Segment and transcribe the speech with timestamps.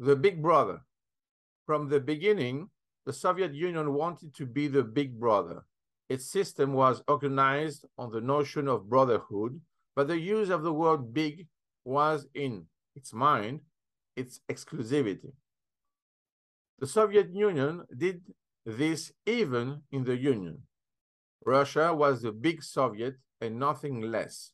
[0.00, 0.80] the big brother.
[1.66, 2.70] From the beginning,
[3.04, 5.62] the Soviet Union wanted to be the big brother.
[6.08, 9.60] Its system was organized on the notion of brotherhood,
[9.94, 11.46] but the use of the word big
[11.84, 12.64] was in
[12.96, 13.60] its mind
[14.16, 15.32] its exclusivity.
[16.78, 18.22] The Soviet Union did
[18.64, 20.62] this even in the Union.
[21.44, 24.52] Russia was the big Soviet and nothing less.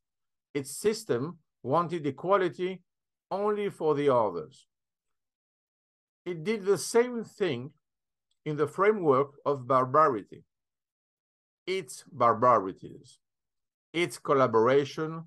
[0.54, 2.82] Its system wanted equality
[3.30, 4.66] only for the others.
[6.26, 7.70] It did the same thing
[8.44, 10.42] in the framework of barbarity.
[11.66, 13.18] Its barbarities,
[13.92, 15.24] its collaboration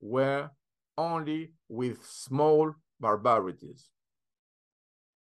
[0.00, 0.50] were
[0.96, 3.90] only with small barbarities.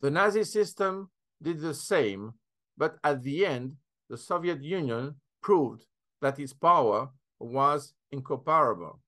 [0.02, 1.10] The Nazi system
[1.42, 2.34] did the same,
[2.78, 3.76] but at the end,
[4.10, 5.86] the Soviet Union proved
[6.22, 7.10] that its power
[7.40, 9.02] was incomparable.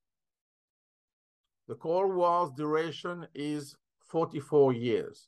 [1.68, 3.76] The Cold War's duration is
[4.10, 5.28] 44 years,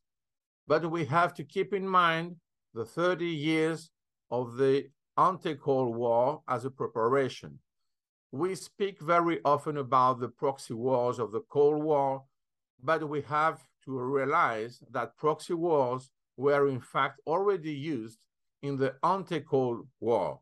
[0.67, 2.35] but we have to keep in mind
[2.73, 3.91] the 30 years
[4.31, 7.59] of the anti-Cold War as a preparation.
[8.31, 12.23] We speak very often about the proxy wars of the Cold War,
[12.81, 18.17] but we have to realize that proxy wars were in fact already used
[18.63, 20.39] in the anti-Cold War.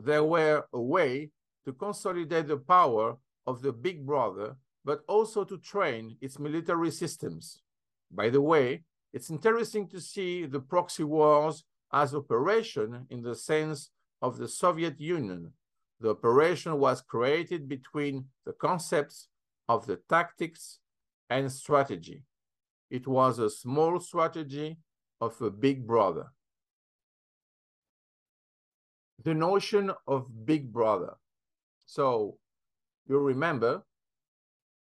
[0.00, 1.30] They were a way
[1.64, 7.62] to consolidate the power of the big brother, but also to train its military systems.
[8.10, 13.90] By the way, it's interesting to see the proxy wars as operation in the sense
[14.20, 15.52] of the Soviet Union.
[16.00, 19.28] The operation was created between the concepts
[19.68, 20.80] of the tactics
[21.30, 22.24] and strategy.
[22.90, 24.76] It was a small strategy
[25.20, 26.26] of a big brother.
[29.24, 31.14] The notion of big brother.
[31.86, 32.38] So
[33.08, 33.82] you remember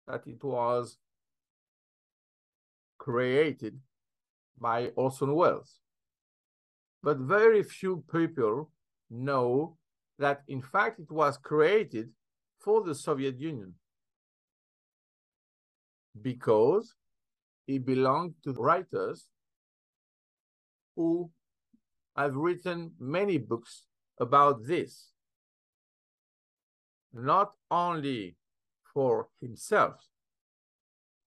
[0.08, 0.98] that it was
[3.06, 3.80] created
[4.60, 5.78] by Orson Welles.
[7.04, 8.72] But very few people
[9.12, 9.78] know
[10.18, 12.10] that in fact it was created
[12.58, 13.76] for the Soviet Union
[16.20, 16.96] because
[17.68, 19.28] it belonged to writers
[20.96, 21.30] who
[22.16, 23.84] have written many books
[24.20, 25.12] about this,
[27.14, 28.36] not only
[28.94, 30.08] for himself,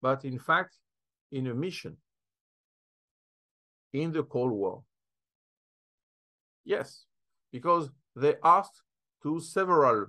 [0.01, 0.77] but in fact
[1.33, 1.97] in a mission
[3.93, 4.83] in the Cold War.
[6.65, 7.05] Yes,
[7.53, 8.83] because they asked
[9.23, 10.07] to several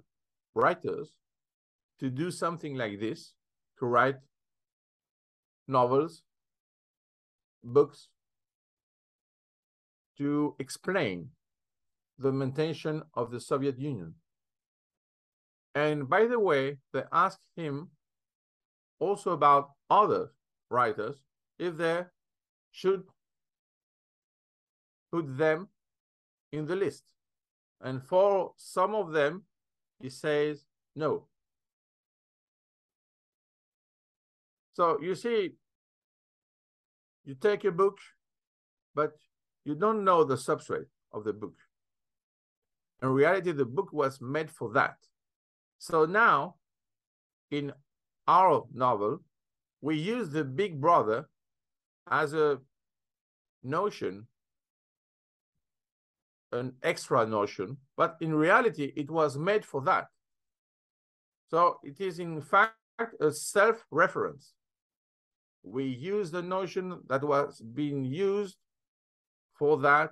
[0.55, 1.11] writers
[1.99, 3.33] to do something like this,
[3.79, 4.17] to write
[5.67, 6.23] novels,
[7.63, 8.09] books,
[10.17, 11.29] to explain
[12.17, 14.15] the maintention of the Soviet Union.
[15.75, 17.89] And by the way, they asked him
[18.99, 20.31] also about other
[20.69, 21.21] writers
[21.59, 22.03] if they
[22.71, 23.03] should
[25.11, 25.67] put them
[26.51, 27.03] in the list.
[27.81, 29.43] And for some of them,
[30.01, 31.27] he says no.
[34.73, 35.53] So you see,
[37.25, 37.97] you take a book,
[38.93, 39.13] but
[39.65, 41.55] you don't know the substrate of the book.
[43.01, 44.97] In reality, the book was made for that.
[45.79, 46.55] So now,
[47.51, 47.73] in
[48.27, 49.21] our novel,
[49.81, 51.27] we use the big brother
[52.09, 52.59] as a
[53.63, 54.27] notion
[56.51, 60.07] an extra notion, but in reality, it was made for that.
[61.49, 62.75] So it is in fact
[63.19, 64.53] a self-reference.
[65.63, 68.57] We use the notion that was being used
[69.53, 70.11] for that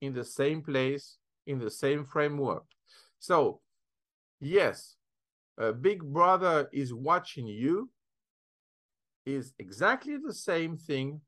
[0.00, 2.64] in the same place, in the same framework.
[3.18, 3.60] So
[4.40, 4.96] yes,
[5.58, 7.90] a big brother is watching you
[9.26, 11.20] is exactly the same thing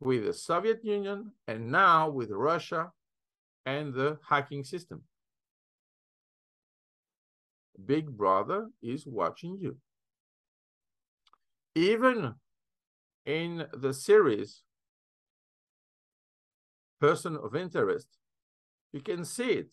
[0.00, 2.90] with the Soviet Union and now with Russia
[3.64, 5.02] and the hacking system.
[7.84, 9.76] Big Brother is watching you.
[11.74, 12.34] Even
[13.24, 14.62] in the series
[17.00, 18.08] Person of Interest,
[18.92, 19.68] you can see it.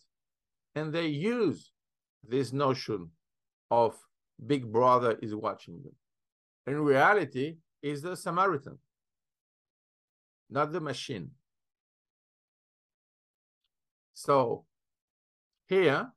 [0.75, 1.71] And they use
[2.27, 3.11] this notion
[3.71, 3.95] of
[4.45, 5.93] Big Brother is watching you.
[6.67, 8.79] In reality, is the Samaritan,
[10.49, 11.31] not the machine.
[14.13, 14.65] So
[15.67, 16.11] here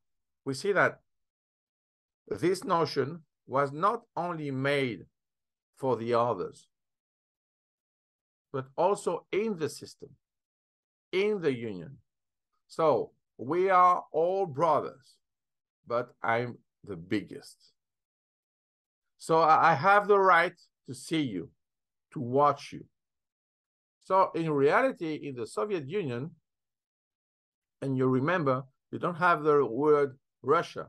[0.45, 1.01] we see that
[2.29, 5.07] this notion was not only made
[5.77, 6.69] for the others,
[8.53, 10.11] but also in the system,
[11.13, 11.99] in the union.
[12.69, 15.17] So we are all brothers,
[15.87, 17.73] but I'm the biggest.
[19.19, 20.55] So I have the right
[20.87, 21.51] to see you,
[22.17, 22.85] to watch you,
[24.05, 26.31] So in reality, in the Soviet Union,
[27.83, 30.89] and you remember, you don't have the word Russia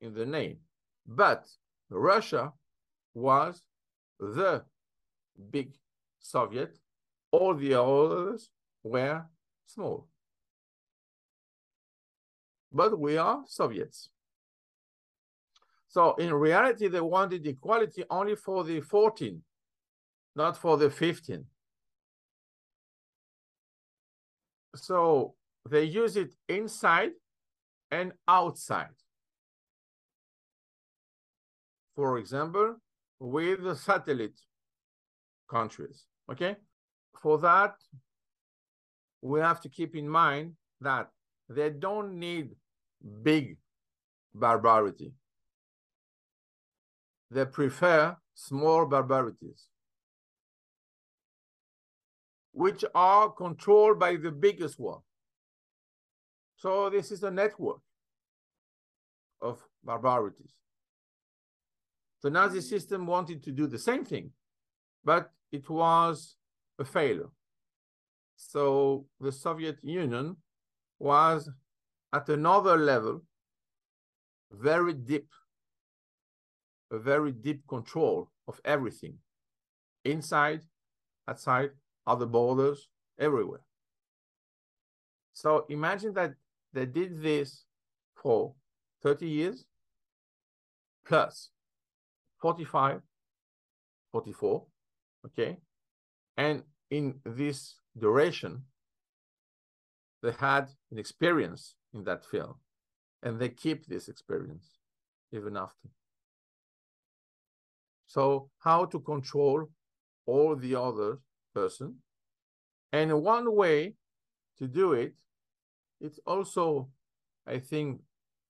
[0.00, 0.58] in the name,
[1.06, 1.48] but
[1.90, 2.52] Russia
[3.14, 3.62] was
[4.20, 4.64] the
[5.50, 5.72] big
[6.20, 6.78] Soviet.
[7.32, 8.50] All the others
[8.84, 9.24] were
[9.66, 10.08] small.
[12.72, 14.10] But we are Soviets.
[15.88, 19.42] So in reality, they wanted equality only for the 14,
[20.34, 21.44] not for the 15.
[24.74, 25.34] So
[25.68, 27.12] they use it inside
[27.90, 28.88] and outside.
[31.94, 32.76] For example,
[33.20, 34.40] with the satellite
[35.48, 36.56] countries, okay?
[37.20, 37.74] For that,
[39.20, 41.10] we have to keep in mind that
[41.48, 42.56] they don't need
[43.22, 43.58] big
[44.34, 45.12] barbarity.
[47.30, 49.68] They prefer small barbarities,
[52.52, 55.00] which are controlled by the biggest one.
[56.56, 57.80] So this is a network
[59.40, 60.52] of barbarities.
[62.22, 62.64] The Nazi hmm.
[62.64, 64.30] system wanted to do the same thing,
[65.04, 66.36] but it was
[66.78, 67.30] a failure.
[68.36, 70.36] So the Soviet Union
[70.98, 71.50] was
[72.12, 73.22] at another level,
[74.50, 75.28] very deep,
[76.90, 79.14] a very deep control of everything,
[80.04, 80.62] inside,
[81.26, 81.70] outside,
[82.06, 82.88] other borders,
[83.18, 83.64] everywhere.
[85.32, 86.34] So imagine that
[86.72, 87.64] they did this
[88.14, 88.54] for
[89.02, 89.64] 30 years
[91.06, 91.50] plus
[92.40, 93.00] 45,
[94.12, 94.64] 44,
[95.26, 95.56] okay?
[96.36, 98.62] And in this duration,
[100.22, 102.56] they had an experience in that field
[103.22, 104.78] and they keep this experience
[105.32, 105.88] even after.
[108.06, 109.68] So how to control
[110.26, 111.18] all the other
[111.54, 111.96] person.
[112.92, 113.94] And one way
[114.58, 115.14] to do it,
[116.00, 116.88] it's also,
[117.46, 118.00] I think,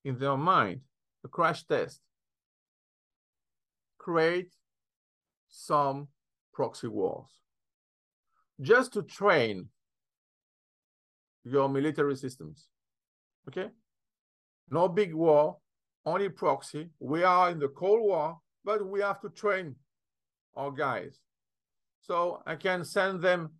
[0.04, 0.80] in their mind,
[1.24, 2.00] a crash test.
[3.98, 4.52] Create
[5.48, 6.08] some
[6.52, 7.30] proxy wars
[8.60, 9.68] just to train
[11.44, 12.68] your military systems.
[13.48, 13.68] Okay?
[14.70, 15.58] No big war,
[16.04, 16.88] only proxy.
[16.98, 19.74] We are in the Cold War, but we have to train
[20.56, 21.20] our guys.
[22.02, 23.52] So I can send them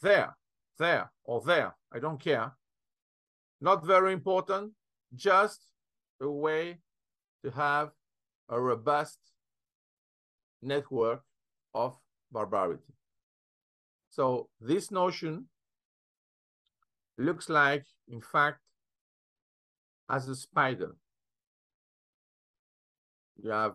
[0.00, 0.36] there,
[0.78, 1.74] there, or there.
[1.92, 2.52] I don't care.
[3.60, 4.72] Not very important,
[5.14, 5.60] just
[6.20, 6.78] a way
[7.44, 7.90] to have
[8.48, 9.18] a robust
[10.62, 11.22] network
[11.74, 11.96] of
[12.30, 12.94] barbarity.
[14.10, 15.46] So this notion
[17.18, 18.60] looks like, in fact,
[20.08, 20.96] as a spider.
[23.42, 23.74] You have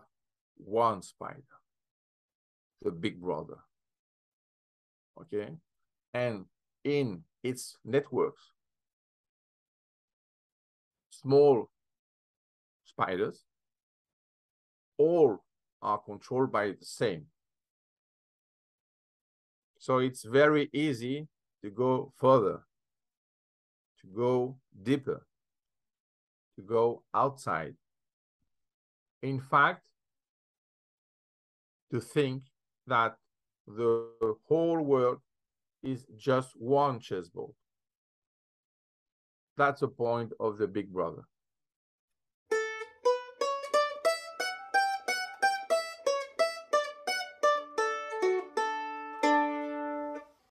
[0.56, 1.42] one spider,
[2.80, 3.58] the big brother.
[5.20, 5.50] Okay?
[6.14, 6.46] And
[6.84, 8.42] in its networks,
[11.10, 11.70] small
[12.84, 13.44] spiders,
[14.98, 15.42] all
[15.80, 17.26] are controlled by the same.
[19.78, 21.28] So it's very easy
[21.62, 22.60] to go further,
[24.00, 25.26] to go deeper,
[26.56, 27.74] to go outside.
[29.22, 29.82] In fact,
[31.90, 32.44] to think
[32.86, 33.16] that
[33.76, 35.18] the whole world
[35.82, 37.52] is just one chessboard.
[39.56, 41.22] That's the point of the big brother.